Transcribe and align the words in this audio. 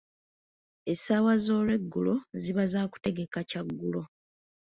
Essaawa 0.91 1.33
z'olweggulo 1.43 2.13
ziba 2.41 2.63
za 2.71 2.81
kutegeka 2.91 3.39
kya 3.49 3.61
ggulo. 3.69 4.03